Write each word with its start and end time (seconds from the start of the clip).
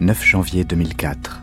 9 0.00 0.24
janvier 0.24 0.62
2004. 0.62 1.42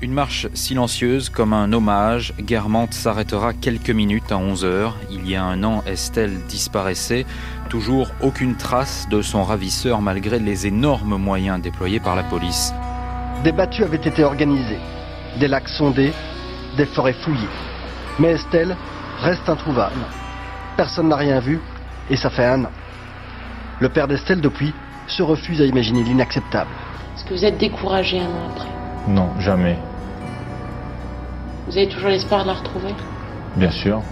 Une 0.00 0.14
marche 0.14 0.48
silencieuse 0.54 1.28
comme 1.28 1.52
un 1.52 1.74
hommage. 1.74 2.32
Guermantes 2.40 2.94
s'arrêtera 2.94 3.52
quelques 3.52 3.90
minutes 3.90 4.32
à 4.32 4.36
11h. 4.36 4.92
Il 5.10 5.28
y 5.28 5.36
a 5.36 5.44
un 5.44 5.62
an, 5.62 5.82
Estelle 5.86 6.38
disparaissait. 6.48 7.26
Toujours 7.68 8.08
aucune 8.22 8.56
trace 8.56 9.06
de 9.10 9.20
son 9.20 9.44
ravisseur 9.44 10.00
malgré 10.00 10.38
les 10.38 10.66
énormes 10.66 11.18
moyens 11.18 11.60
déployés 11.60 12.00
par 12.00 12.16
la 12.16 12.22
police. 12.22 12.72
Des 13.42 13.52
battues 13.52 13.84
avaient 13.84 13.96
été 13.96 14.24
organisées, 14.24 14.78
des 15.38 15.48
lacs 15.48 15.68
sondés, 15.68 16.14
des 16.78 16.86
forêts 16.86 17.12
fouillées. 17.12 17.48
Mais 18.18 18.32
Estelle 18.32 18.74
reste 19.20 19.50
introuvable. 19.50 20.00
Personne 20.78 21.08
n'a 21.08 21.16
rien 21.16 21.40
vu 21.40 21.60
et 22.08 22.16
ça 22.16 22.30
fait 22.30 22.46
un 22.46 22.64
an. 22.64 22.72
Le 23.80 23.90
père 23.90 24.08
d'Estelle, 24.08 24.40
depuis, 24.40 24.72
se 25.08 25.22
refuse 25.22 25.60
à 25.60 25.66
imaginer 25.66 26.04
l'inacceptable. 26.04 26.70
Est-ce 27.24 27.30
que 27.30 27.38
vous 27.38 27.44
êtes 27.46 27.56
découragé 27.56 28.20
un 28.20 28.26
an 28.26 28.50
après 28.50 28.68
Non, 29.08 29.30
jamais. 29.40 29.78
Vous 31.66 31.78
avez 31.78 31.88
toujours 31.88 32.10
l'espoir 32.10 32.42
de 32.42 32.48
la 32.48 32.52
retrouver? 32.52 32.94
Bien 33.56 33.70
sûr. 33.70 34.02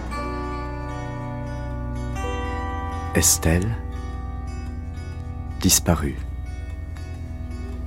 Estelle, 3.13 3.69
disparue. 5.61 6.17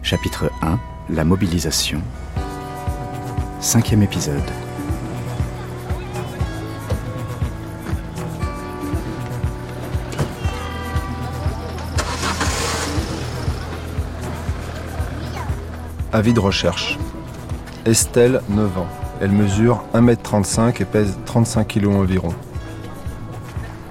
Chapitre 0.02 0.48
1 0.62 0.78
La 1.10 1.24
mobilisation. 1.24 2.00
Cinquième 3.58 4.04
épisode. 4.04 4.48
Avis 16.16 16.32
de 16.32 16.40
recherche. 16.40 16.98
Estelle, 17.84 18.40
9 18.48 18.78
ans. 18.78 18.86
Elle 19.20 19.32
mesure 19.32 19.84
1m35 19.92 20.80
et 20.80 20.86
pèse 20.86 21.18
35 21.26 21.68
kg 21.68 21.88
environ. 21.88 22.32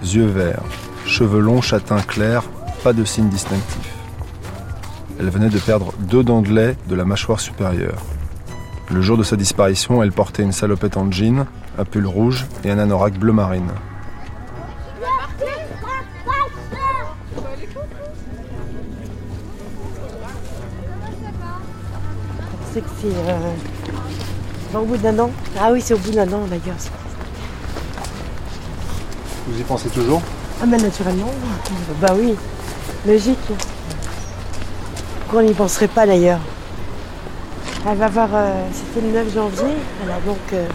Yeux 0.01 0.25
verts, 0.25 0.63
cheveux 1.05 1.39
longs 1.39 1.61
châtain 1.61 1.99
clair, 1.99 2.41
pas 2.83 2.93
de 2.93 3.05
signe 3.05 3.29
distinctif. 3.29 3.93
Elle 5.19 5.29
venait 5.29 5.51
de 5.51 5.59
perdre 5.59 5.93
deux 5.99 6.23
dents 6.23 6.41
de 6.41 6.49
lait 6.49 6.75
de 6.87 6.95
la 6.95 7.05
mâchoire 7.05 7.39
supérieure. 7.39 8.01
Le 8.89 9.01
jour 9.03 9.19
de 9.19 9.23
sa 9.23 9.35
disparition, 9.35 10.01
elle 10.01 10.11
portait 10.11 10.41
une 10.41 10.51
salopette 10.51 10.97
en 10.97 11.11
jean, 11.11 11.45
un 11.77 11.85
pull 11.85 12.07
rouge 12.07 12.47
et 12.63 12.71
un 12.71 12.79
anorak 12.79 13.19
bleu 13.19 13.33
marine. 13.33 13.69
C'est 23.05 24.75
euh, 24.75 24.79
au 24.79 24.85
bout 24.85 24.97
d'un 24.97 25.19
an. 25.19 25.29
Ah 25.59 25.69
oui, 25.71 25.79
c'est 25.79 25.93
au 25.93 25.97
bout 25.97 26.09
d'un 26.11 26.31
an 26.33 26.41
d'ailleurs. 26.49 26.75
Vous 29.47 29.59
y 29.59 29.63
pensez 29.63 29.89
toujours? 29.89 30.21
Ah 30.61 30.65
mais 30.65 30.77
naturellement. 30.77 31.31
Bah 32.01 32.15
oui, 32.17 32.33
logique. 33.05 33.37
Pourquoi 35.21 35.41
on 35.41 35.45
n'y 35.45 35.53
penserait 35.53 35.87
pas 35.87 36.07
d'ailleurs 36.07 36.39
Elle 37.87 37.97
va 37.97 38.07
voir, 38.07 38.29
euh, 38.33 38.63
c'était 38.73 39.05
le 39.05 39.13
9 39.13 39.33
janvier, 39.33 39.75
elle 40.03 40.11
a 40.11 40.19
donc... 40.25 40.37
euh, 40.53 40.67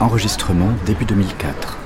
Enregistrement 0.00 0.70
début 0.86 1.04
2004. 1.04 1.78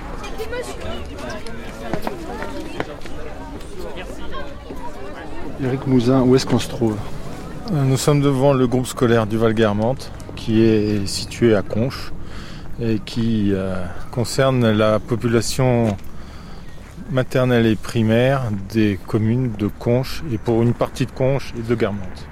Eric 5.75 5.89
Mouzin, 5.89 6.23
où 6.23 6.37
est-ce 6.37 6.47
qu'on 6.47 6.61
se 6.61 6.69
trouve 6.69 6.97
Nous 7.73 7.97
sommes 7.97 8.21
devant 8.21 8.53
le 8.53 8.69
groupe 8.69 8.87
scolaire 8.87 9.27
du 9.27 9.37
Val-Guermantes 9.37 10.13
qui 10.37 10.63
est 10.63 11.05
situé 11.09 11.57
à 11.57 11.63
Conches 11.63 12.13
et 12.81 13.01
qui 13.05 13.51
euh, 13.53 13.85
concerne 14.13 14.71
la 14.71 15.01
population 15.01 15.97
maternelle 17.11 17.67
et 17.67 17.75
primaire 17.75 18.43
des 18.73 19.01
communes 19.09 19.51
de 19.59 19.67
Conches 19.67 20.23
et 20.33 20.39
pour 20.39 20.63
une 20.63 20.75
partie 20.75 21.07
de 21.07 21.11
Conches 21.11 21.53
et 21.59 21.63
de 21.63 21.75
Guermantes. 21.75 22.29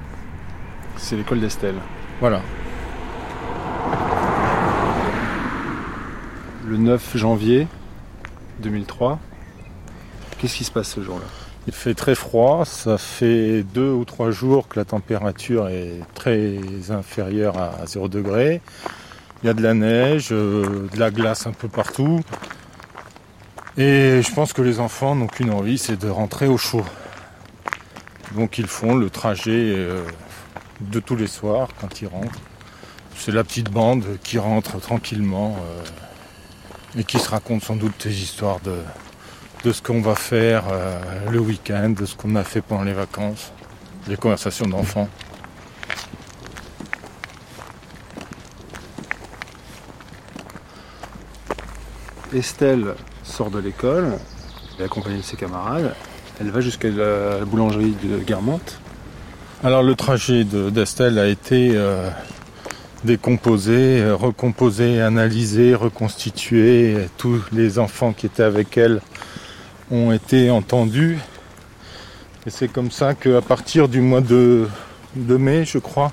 C'est 0.97 1.17
l'école 1.17 1.41
d'Estelle. 1.41 1.75
Voilà. 2.21 2.43
Le 6.65 6.77
9 6.77 7.17
janvier 7.17 7.67
2003. 8.61 9.19
Qu'est-ce 10.39 10.59
qui 10.59 10.63
se 10.63 10.71
passe 10.71 10.91
ce 10.91 11.03
jour-là? 11.03 11.42
Il 11.69 11.73
fait 11.73 11.95
très 11.95 12.17
froid, 12.17 12.65
ça 12.65 12.99
fait 12.99 13.63
deux 13.63 13.91
ou 13.91 14.05
trois 14.05 14.33
jours 14.33 14.67
que 14.67 14.81
la 14.81 14.85
température 14.85 15.69
est 15.69 16.01
très 16.15 16.59
inférieure 16.91 17.57
à 17.57 17.87
0 17.87 18.09
degré. 18.09 18.61
Il 19.43 19.47
y 19.47 19.51
a 19.51 19.55
de 19.55 19.63
la 19.63 19.75
neige, 19.75 20.29
euh, 20.33 20.89
de 20.93 20.99
la 20.99 21.13
glace 21.13 21.47
un 21.47 21.53
peu 21.53 21.69
partout. 21.69 22.21
Et 23.77 24.21
je 24.23 24.35
pense 24.35 24.53
que 24.53 24.63
les 24.63 24.81
enfants 24.81 25.15
n'ont 25.15 25.29
qu'une 25.29 25.51
envie, 25.51 25.79
c'est 25.79 25.97
de 25.97 26.09
rentrer 26.09 26.49
au 26.49 26.59
chaud. 26.59 26.85
Donc 28.35 28.59
ils 28.59 28.67
font 28.67 28.97
le 28.97 29.09
trajet 29.09 29.73
euh, 29.77 30.05
de 30.81 30.99
tous 30.99 31.17
les 31.17 31.29
soirs 31.29 31.69
quand 31.81 32.03
ils 32.03 32.09
rentrent. 32.09 32.41
C'est 33.17 33.33
la 33.33 33.45
petite 33.45 33.71
bande 33.71 34.05
qui 34.25 34.39
rentre 34.39 34.81
tranquillement 34.81 35.57
euh, 35.61 37.01
et 37.01 37.05
qui 37.05 37.21
se 37.21 37.29
raconte 37.29 37.63
sans 37.63 37.77
doute 37.77 37.95
des 38.05 38.21
histoires 38.21 38.59
de, 38.61 38.75
de 39.65 39.73
ce 39.73 39.81
qu'on 39.83 40.01
va 40.01 40.15
faire 40.15 40.65
euh, 40.73 40.99
le 41.31 41.39
week-end, 41.41 41.91
de 41.91 42.05
ce 42.05 42.15
qu'on 42.17 42.35
a 42.37 42.45
fait 42.45 42.61
pendant 42.63 42.83
les 42.85 42.93
vacances, 42.93 43.53
des 44.09 44.17
conversations 44.17 44.67
d'enfants. 44.67 45.09
Estelle 52.35 52.95
sort 53.25 53.51
de 53.51 53.59
l'école, 53.59 54.13
elle 54.77 54.83
est 54.83 54.85
accompagnée 54.87 55.19
de 55.19 55.23
ses 55.23 55.37
camarades. 55.37 55.95
Elle 56.41 56.51
va 56.51 56.61
jusqu'à 56.61 56.89
la 56.89 57.45
boulangerie 57.45 57.95
de 58.03 58.19
Guermantes. 58.19 58.79
Alors 59.63 59.83
le 59.83 59.95
trajet 59.95 60.45
de- 60.45 60.71
d'Estelle 60.71 61.19
a 61.19 61.27
été 61.29 61.73
euh, 61.75 62.09
décomposé, 63.05 64.11
recomposé, 64.11 65.01
analysé, 65.01 65.75
reconstitué. 65.75 66.97
Tous 67.19 67.41
les 67.53 67.79
enfants 67.79 68.13
qui 68.13 68.27
étaient 68.27 68.43
avec 68.43 68.77
elle 68.79 69.01
ont 69.93 70.11
été 70.11 70.51
entendus. 70.51 71.19
Et 72.47 72.51
c'est 72.51 72.69
comme 72.69 72.91
ça 72.91 73.15
qu'à 73.15 73.43
partir 73.43 73.89
du 73.89 74.01
mois 74.01 74.23
de, 74.23 74.67
mai, 75.15 75.65
je 75.65 75.79
crois, 75.79 76.13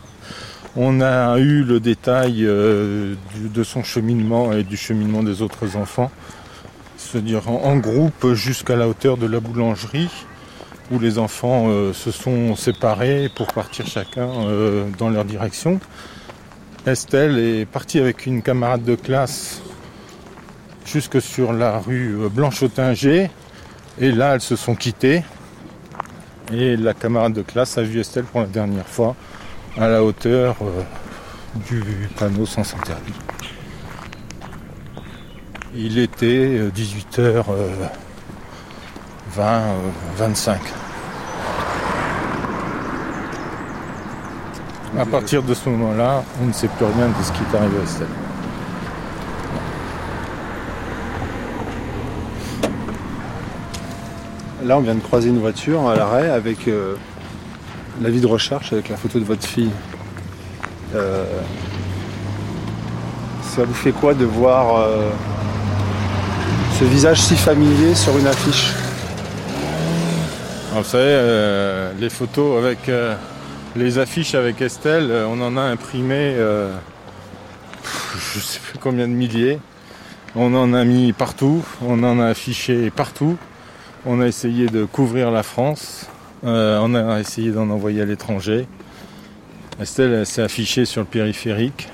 on 0.76 1.02
a 1.02 1.40
eu 1.40 1.64
le 1.64 1.80
détail 1.80 2.46
euh, 2.46 3.16
de 3.36 3.64
son 3.64 3.84
cheminement 3.84 4.52
et 4.54 4.64
du 4.64 4.78
cheminement 4.78 5.24
des 5.24 5.42
autres 5.42 5.76
enfants. 5.76 6.12
C'est-à-dire 6.98 7.50
en, 7.50 7.78
groupe 7.78 8.34
jusqu'à 8.34 8.76
la 8.76 8.88
hauteur 8.88 9.18
de 9.18 9.26
la 9.26 9.40
boulangerie 9.40 10.12
où 10.92 11.00
les 11.00 11.18
enfants 11.18 11.68
euh, 11.70 11.94
se 11.94 12.12
sont 12.12 12.56
séparés 12.56 13.30
pour 13.34 13.48
partir 13.48 13.88
chacun 13.88 14.28
euh, 14.28 14.88
dans 14.98 15.10
leur 15.10 15.24
direction. 15.24 15.80
Estelle 16.86 17.40
est 17.40 17.66
partie 17.66 18.00
avec 18.00 18.26
une 18.26 18.42
camarade 18.42 18.84
de 18.84 18.96
classe 18.96 19.62
jusque 20.86 21.22
sur 21.22 21.54
la 21.54 21.80
rue 21.80 22.18
Blanchotinger 22.32 23.30
et 24.00 24.12
là 24.12 24.36
elles 24.36 24.42
se 24.42 24.56
sont 24.56 24.76
quittées 24.76 25.24
et 26.52 26.76
la 26.78 26.94
camarade 26.94 27.34
de 27.34 27.42
classe 27.42 27.78
a 27.78 27.84
vu 27.84 28.00
Estelle 28.00 28.24
pour 28.24 28.42
la 28.42 28.48
dernière 28.48 28.88
fois 28.88 29.16
à 29.78 29.88
la 29.88 30.04
hauteur 30.04 30.56
euh, 30.62 30.82
du 31.68 32.10
panneau 32.18 32.46
sens 32.46 32.74
interdit. 32.74 33.14
Il 35.76 36.00
était 36.00 36.60
18h20, 36.76 37.44
25. 40.18 40.60
À 44.98 45.06
partir 45.06 45.44
de 45.44 45.54
ce 45.54 45.70
moment-là, 45.70 46.24
on 46.42 46.48
ne 46.48 46.52
sait 46.52 46.68
plus 46.68 46.86
rien 46.86 47.08
de 47.08 47.24
ce 47.24 47.32
qui 47.32 47.40
est 47.44 47.58
arrivé 47.58 47.78
à 47.80 47.84
Estelle. 47.84 48.29
Là, 54.64 54.78
on 54.78 54.82
vient 54.82 54.96
de 54.96 55.00
croiser 55.00 55.30
une 55.30 55.40
voiture 55.40 55.88
à 55.88 55.96
l'arrêt 55.96 56.30
avec 56.30 56.68
euh, 56.68 56.96
l'avis 58.02 58.20
de 58.20 58.28
recherche, 58.28 58.74
avec 58.74 58.90
la 58.90 58.98
photo 58.98 59.20
de 59.20 59.24
votre 59.24 59.48
fille. 59.48 59.72
Euh, 60.96 61.24
ça 63.42 63.64
vous 63.64 63.74
fait 63.74 63.92
quoi 63.92 64.14
de 64.14 64.26
voir 64.26 64.78
euh, 64.78 65.10
ce 66.78 66.84
visage 66.84 67.22
si 67.22 67.36
familier 67.36 67.96
sur 67.96 68.18
une 68.18 68.28
affiche? 68.28 68.74
Vous 70.74 70.84
savez, 70.84 71.04
euh, 71.06 71.92
les 72.00 72.10
photos 72.10 72.58
avec 72.64 72.92
les 73.76 73.98
affiches 73.98 74.36
avec 74.36 74.62
Estelle, 74.62 75.12
on 75.30 75.42
en 75.42 75.58
a 75.58 75.62
imprimé 75.62 76.36
je 78.34 78.40
sais 78.40 78.60
plus 78.60 78.78
combien 78.80 79.08
de 79.08 79.14
milliers. 79.14 79.60
On 80.36 80.54
en 80.54 80.74
a 80.74 80.84
mis 80.84 81.12
partout, 81.14 81.64
on 81.82 82.04
en 82.04 82.20
a 82.20 82.28
affiché 82.28 82.92
partout. 82.92 83.38
On 84.06 84.22
a 84.22 84.28
essayé 84.28 84.68
de 84.68 84.86
couvrir 84.86 85.30
la 85.30 85.44
France. 85.44 86.08
Euh, 86.46 86.80
on 86.82 86.96
a 86.96 87.20
essayé 87.20 87.52
d'en 87.52 87.70
envoyer 87.70 88.02
à 88.02 88.06
l'étranger. 88.06 88.66
Estelle 89.82 90.26
s'est 90.26 90.42
affichée 90.42 90.86
sur 90.86 91.02
le 91.02 91.08
périphérique. 91.08 91.90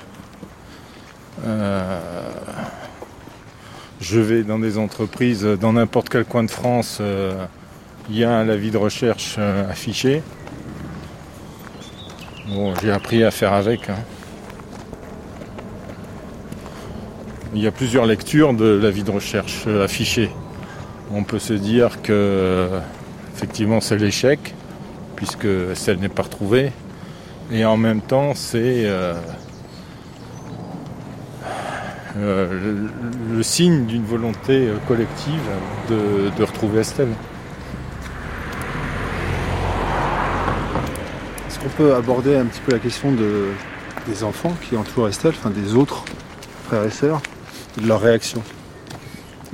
Euh, 1.44 1.98
je 4.00 4.20
vais 4.20 4.44
dans 4.44 4.60
des 4.60 4.78
entreprises, 4.78 5.42
dans 5.44 5.72
n'importe 5.72 6.08
quel 6.08 6.24
coin 6.24 6.44
de 6.44 6.50
France, 6.50 6.98
euh, 7.00 7.44
il 8.08 8.16
y 8.16 8.22
a 8.22 8.30
un 8.30 8.48
avis 8.48 8.70
de 8.70 8.78
recherche 8.78 9.38
affiché. 9.38 10.22
Bon, 12.48 12.72
j'ai 12.80 12.92
appris 12.92 13.24
à 13.24 13.32
faire 13.32 13.52
avec. 13.52 13.90
Hein. 13.90 13.96
Il 17.52 17.62
y 17.62 17.66
a 17.66 17.72
plusieurs 17.72 18.06
lectures 18.06 18.54
de 18.54 18.66
l'avis 18.66 19.02
de 19.02 19.10
recherche 19.10 19.66
affiché. 19.66 20.30
On 21.12 21.22
peut 21.22 21.38
se 21.38 21.52
dire 21.52 22.02
que 22.02 22.68
effectivement 23.34 23.80
c'est 23.80 23.96
l'échec, 23.96 24.54
puisque 25.14 25.46
celle 25.74 25.98
n'est 25.98 26.08
pas 26.08 26.22
retrouvée. 26.22 26.72
Et 27.52 27.64
en 27.64 27.76
même 27.76 28.00
temps, 28.00 28.34
c'est 28.34 28.82
euh, 28.86 29.14
euh, 32.16 32.88
le, 33.32 33.42
signe 33.42 33.86
d'une 33.86 34.04
volonté 34.04 34.68
collective 34.88 35.40
de, 35.88 36.42
retrouver 36.42 36.80
Estelle. 36.80 37.12
Est-ce 41.46 41.60
qu'on 41.60 41.68
peut 41.68 41.94
aborder 41.94 42.36
un 42.36 42.46
petit 42.46 42.60
peu 42.66 42.72
la 42.72 42.80
question 42.80 43.12
des 43.12 44.24
enfants 44.24 44.52
qui 44.68 44.76
entourent 44.76 45.08
Estelle, 45.08 45.34
enfin 45.38 45.50
des 45.50 45.76
autres 45.76 46.04
frères 46.64 46.84
et 46.84 46.90
sœurs, 46.90 47.20
de 47.80 47.86
leur 47.86 48.00
réaction? 48.00 48.42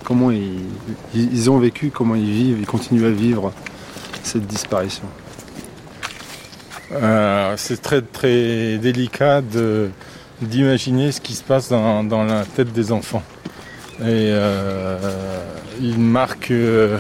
Comment 0.04 0.30
ils 0.30 1.50
ont 1.50 1.58
vécu, 1.58 1.90
comment 1.90 2.14
ils 2.14 2.30
vivent, 2.30 2.58
ils 2.60 2.66
continuent 2.66 3.06
à 3.06 3.10
vivre 3.10 3.52
cette 4.22 4.46
disparition 4.46 5.04
euh, 6.92 7.54
C'est 7.56 7.80
très 7.80 8.02
très 8.02 8.78
délicat 8.78 9.42
d'imaginer 10.40 11.12
ce 11.12 11.20
qui 11.20 11.34
se 11.34 11.42
passe 11.44 11.68
dans, 11.68 12.24
la 12.24 12.44
tête 12.44 12.72
des 12.72 12.92
enfants. 12.92 13.22
Et 14.00 14.30
euh, 14.32 14.98
il 15.80 15.98
marque 15.98 16.50
euh, 16.50 16.98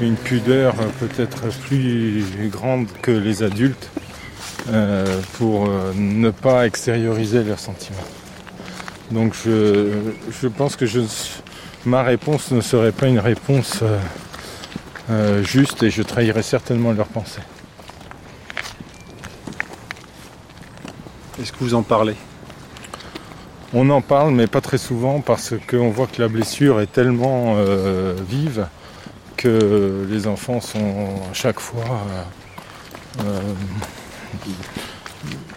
une 0.00 0.16
pudeur 0.16 0.74
peut-être 1.00 1.48
plus 1.66 2.48
grande 2.50 2.86
que 3.02 3.10
les 3.10 3.42
adultes 3.42 3.90
pour 5.32 5.68
ne 5.96 6.30
pas 6.30 6.66
extérioriser 6.66 7.42
leurs 7.42 7.58
sentiments. 7.58 7.96
Donc 9.10 9.34
je, 9.44 9.90
je 10.40 10.46
pense 10.46 10.76
que 10.76 10.86
je, 10.86 11.00
ma 11.86 12.02
réponse 12.02 12.50
ne 12.50 12.60
serait 12.60 12.92
pas 12.92 13.06
une 13.06 13.18
réponse 13.18 13.82
euh, 15.10 15.42
juste 15.42 15.82
et 15.82 15.90
je 15.90 16.02
trahirais 16.02 16.42
certainement 16.42 16.92
leurs 16.92 17.08
pensées. 17.08 17.42
Est-ce 21.40 21.52
que 21.52 21.58
vous 21.60 21.74
en 21.74 21.82
parlez? 21.82 22.16
On 23.72 23.88
en 23.90 24.02
parle, 24.02 24.32
mais 24.32 24.46
pas 24.46 24.60
très 24.60 24.78
souvent 24.78 25.20
parce 25.20 25.54
qu'on 25.68 25.90
voit 25.90 26.06
que 26.06 26.20
la 26.20 26.28
blessure 26.28 26.80
est 26.80 26.92
tellement 26.92 27.54
euh, 27.56 28.14
vive 28.28 28.66
que 29.36 30.06
les 30.10 30.26
enfants 30.26 30.60
sont 30.60 31.06
à 31.30 31.34
chaque 31.34 31.60
fois 31.60 32.04
euh, 33.20 33.40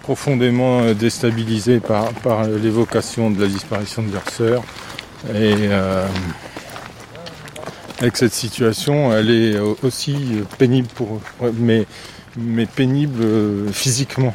profondément 0.03 0.93
déstabilisés 0.93 1.79
par, 1.79 2.13
par 2.13 2.43
l'évocation 2.45 3.29
de 3.29 3.41
la 3.41 3.47
disparition 3.47 4.03
de 4.03 4.13
leur 4.13 4.29
sœur. 4.29 4.63
Et 5.33 5.69
avec 8.03 8.17
cette 8.17 8.33
situation, 8.33 9.13
elle 9.13 9.29
est 9.29 9.57
aussi 9.81 10.43
pénible 10.57 10.89
pour 10.89 11.21
eux, 11.41 11.53
mais, 11.57 11.85
mais 12.35 12.65
pénible 12.65 13.23
euh, 13.23 13.71
physiquement. 13.71 14.33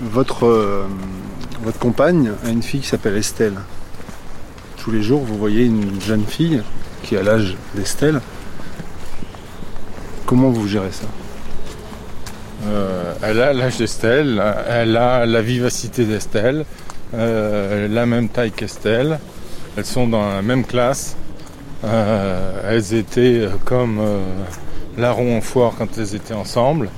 Votre, 0.00 0.46
euh, 0.46 0.86
votre 1.62 1.80
compagne 1.80 2.30
a 2.44 2.50
une 2.50 2.62
fille 2.62 2.80
qui 2.80 2.86
s'appelle 2.86 3.16
Estelle. 3.16 3.58
Tous 4.76 4.92
les 4.92 5.02
jours, 5.02 5.22
vous 5.22 5.36
voyez 5.36 5.64
une 5.64 6.00
jeune 6.00 6.24
fille 6.24 6.62
qui 7.02 7.16
a 7.16 7.22
l'âge 7.24 7.56
d'Estelle. 7.74 8.20
Comment 10.24 10.50
vous 10.50 10.68
gérez 10.68 10.92
ça? 10.92 11.06
Euh, 12.66 13.12
elle 13.22 13.40
a 13.40 13.52
l'âge 13.52 13.78
d'Estelle, 13.78 14.42
elle 14.68 14.96
a 14.96 15.26
la 15.26 15.42
vivacité 15.42 16.04
d'Estelle, 16.04 16.64
euh, 17.14 17.88
la 17.88 18.06
même 18.06 18.28
taille 18.28 18.52
qu'Estelle. 18.52 19.18
Elles 19.76 19.84
sont 19.84 20.06
dans 20.06 20.28
la 20.28 20.42
même 20.42 20.64
classe. 20.64 21.16
Euh, 21.84 22.70
elles 22.70 22.94
étaient 22.94 23.48
comme 23.64 24.00
larron 24.96 25.36
en 25.36 25.40
foire 25.40 25.72
quand 25.76 25.98
elles 25.98 26.14
étaient 26.14 26.34
ensemble. 26.34 26.88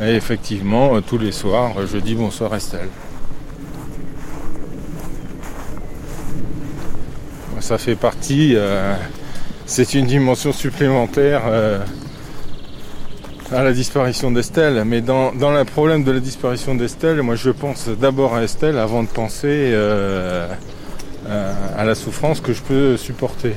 Et 0.00 0.14
effectivement, 0.14 1.00
tous 1.02 1.18
les 1.18 1.32
soirs, 1.32 1.74
je 1.86 1.98
dis 1.98 2.14
bonsoir 2.14 2.54
Estelle. 2.54 2.88
Ça 7.60 7.78
fait 7.78 7.94
partie, 7.94 8.56
c'est 9.66 9.94
une 9.94 10.06
dimension 10.06 10.52
supplémentaire 10.52 11.42
à 13.54 13.62
la 13.62 13.72
disparition 13.72 14.30
d'Estelle. 14.30 14.82
Mais 14.86 15.00
dans, 15.00 15.32
le 15.32 15.64
problème 15.64 16.04
de 16.04 16.12
la 16.12 16.20
disparition 16.20 16.74
d'Estelle, 16.74 17.22
moi 17.22 17.34
je 17.34 17.50
pense 17.50 17.88
d'abord 17.88 18.34
à 18.34 18.42
Estelle 18.42 18.78
avant 18.78 19.02
de 19.02 19.08
penser 19.08 19.70
euh, 19.72 20.48
euh, 21.28 21.54
à 21.76 21.84
la 21.84 21.94
souffrance 21.94 22.40
que 22.40 22.52
je 22.52 22.62
peux 22.62 22.96
supporter. 22.96 23.54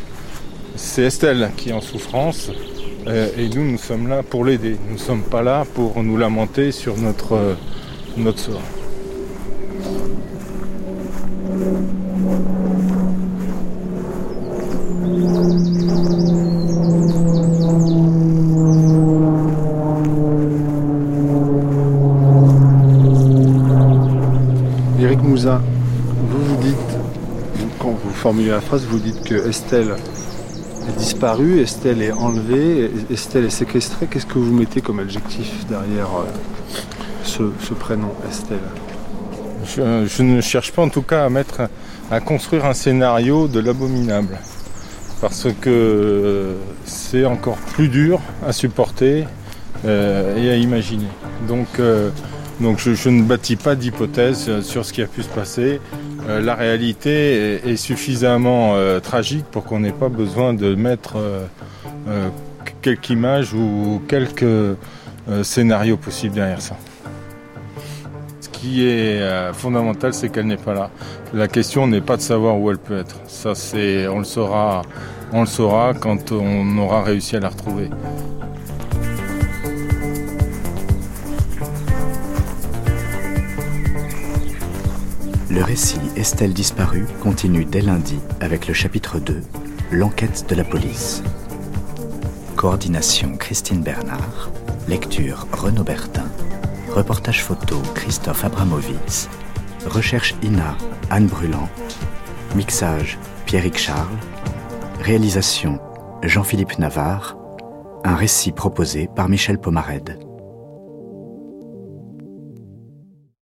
C'est 0.75 1.03
Estelle 1.03 1.51
qui 1.55 1.69
est 1.69 1.73
en 1.73 1.81
souffrance 1.81 2.51
euh, 3.07 3.29
et 3.37 3.47
nous, 3.49 3.63
nous 3.71 3.77
sommes 3.77 4.07
là 4.07 4.23
pour 4.23 4.43
l'aider. 4.43 4.77
Nous 4.87 4.95
ne 4.95 4.99
sommes 4.99 5.23
pas 5.23 5.41
là 5.41 5.63
pour 5.73 6.03
nous 6.03 6.17
lamenter 6.17 6.71
sur 6.71 6.97
notre, 6.97 7.55
notre 8.17 8.39
sort. 8.39 8.61
Formulez 28.25 28.49
la 28.49 28.61
phrase, 28.61 28.85
vous 28.89 28.97
dites 28.97 29.23
que 29.23 29.47
Estelle 29.47 29.95
est 30.89 30.97
disparue, 30.97 31.59
Estelle 31.59 32.01
est 32.01 32.11
enlevée, 32.11 32.89
Estelle 33.11 33.45
est 33.45 33.51
séquestrée. 33.51 34.07
Qu'est-ce 34.07 34.25
que 34.25 34.39
vous 34.39 34.51
mettez 34.51 34.81
comme 34.81 34.99
adjectif 34.99 35.65
derrière 35.67 36.07
euh, 36.07 36.23
ce, 37.23 37.73
prénom, 37.73 38.11
Estelle? 38.27 38.57
Je, 39.65 40.23
ne 40.23 40.41
cherche 40.41 40.71
pas 40.71 40.81
en 40.81 40.89
tout 40.89 41.01
cas 41.01 41.25
à 41.25 41.29
mettre, 41.29 41.69
à 42.09 42.19
construire 42.19 42.65
un 42.65 42.73
scénario 42.73 43.47
de 43.47 43.59
l'abominable. 43.59 44.39
Parce 45.21 45.47
que 45.61 46.55
c'est 46.85 47.25
encore 47.25 47.57
plus 47.57 47.87
dur 47.87 48.19
à 48.45 48.51
supporter 48.51 49.27
euh, 49.85 50.35
et 50.35 50.49
à 50.49 50.55
imaginer. 50.55 51.09
Donc, 51.47 51.67
euh, 51.79 52.09
donc 52.61 52.79
je, 52.79 53.09
ne 53.09 53.23
bâtis 53.23 53.57
pas 53.57 53.75
d'hypothèse 53.75 54.61
sur 54.61 54.85
ce 54.85 54.93
qui 54.93 55.01
a 55.01 55.07
pu 55.07 55.23
se 55.23 55.29
passer. 55.29 55.81
Euh, 56.27 56.39
la 56.41 56.55
réalité 56.55 57.69
est, 57.69 57.75
suffisamment 57.75 58.75
euh, 58.75 58.99
tragique 58.99 59.45
pour 59.51 59.65
qu'on 59.65 59.79
n'ait 59.79 59.91
pas 59.91 60.09
besoin 60.09 60.53
de 60.53 60.73
mettre 60.73 61.17
euh, 61.17 61.45
quelques 62.81 63.09
images 63.09 63.53
ou 63.53 64.01
quelques 64.07 64.77
scénarios 65.41 65.97
possibles 65.97 66.35
derrière 66.35 66.61
ça. 66.61 66.77
Ce 68.39 68.49
qui 68.49 68.85
est 68.85 69.21
fondamental, 69.53 70.13
c'est 70.13 70.29
qu'elle 70.29 70.45
n'est 70.45 70.55
pas 70.55 70.73
là. 70.73 70.91
La 71.33 71.47
question 71.47 71.87
n'est 71.87 72.01
pas 72.01 72.15
de 72.15 72.21
savoir 72.21 72.59
où 72.59 72.69
elle 72.69 72.77
peut 72.77 72.97
être. 72.97 73.19
Ça, 73.27 73.55
c'est, 73.55 74.07
on 74.07 74.19
le 74.19 74.23
saura, 74.23 74.83
on 75.33 75.41
le 75.41 75.47
saura 75.47 75.93
quand 75.93 76.31
on 76.31 76.77
aura 76.77 77.01
réussi 77.01 77.35
à 77.35 77.39
la 77.39 77.49
retrouver. 77.49 77.89
Le 85.55 85.63
récit 85.63 86.01
Estelle 86.17 86.53
disparue 86.53 87.05
continue 87.23 87.63
dès 87.63 87.79
lundi 87.79 88.19
avec 88.41 88.67
le 88.67 88.73
chapitre 88.73 89.19
2, 89.19 89.41
L'enquête 89.89 90.49
de 90.49 90.53
la 90.53 90.65
police. 90.65 91.23
Coordination 92.57 93.37
Christine 93.37 93.81
Bernard. 93.81 94.51
Lecture 94.89 95.47
Renaud 95.53 95.85
Bertin. 95.85 96.25
Reportage 96.89 97.41
photo 97.41 97.81
Christophe 97.93 98.43
Abramovitz. 98.43 99.29
Recherche 99.85 100.35
INA 100.43 100.75
Anne 101.09 101.27
Brûlant. 101.27 101.69
Mixage 102.57 103.17
Pierrick 103.45 103.77
Charles. 103.77 104.17
Réalisation 104.99 105.79
Jean-Philippe 106.21 106.79
Navarre. 106.79 107.37
Un 108.03 108.15
récit 108.15 108.51
proposé 108.51 109.07
par 109.15 109.29
Michel 109.29 109.57
Pomarède. 109.57 110.19